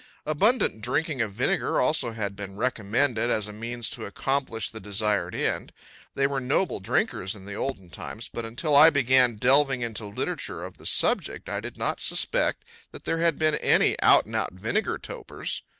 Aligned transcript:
Abundant 0.25 0.81
drinking 0.81 1.21
of 1.21 1.31
vinegar 1.31 1.79
also 1.79 2.13
had 2.13 2.35
been 2.35 2.57
recommended 2.57 3.29
as 3.29 3.47
a 3.47 3.53
means 3.53 3.87
to 3.91 4.07
accomplish 4.07 4.71
the 4.71 4.79
desired 4.79 5.35
end. 5.35 5.71
They 6.15 6.25
were 6.25 6.39
noble 6.39 6.79
drinkers 6.79 7.35
in 7.35 7.45
the 7.45 7.53
olden 7.53 7.91
times, 7.91 8.27
but 8.27 8.43
until 8.43 8.75
I 8.75 8.89
began 8.89 9.35
delving 9.35 9.83
into 9.83 10.07
literature 10.07 10.65
of 10.65 10.77
the 10.79 10.87
subject 10.87 11.49
I 11.49 11.59
did 11.59 11.77
not 11.77 12.01
suspect 12.01 12.65
that 12.91 13.03
there 13.03 13.19
had 13.19 13.37
been 13.37 13.53
any 13.53 13.95
out 14.01 14.25
and 14.25 14.35
out 14.35 14.53
vinegar 14.53 14.97
topers. 14.97 15.61